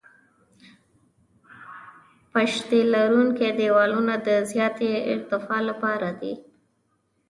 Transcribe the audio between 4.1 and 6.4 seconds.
د زیاتې ارتفاع لپاره دي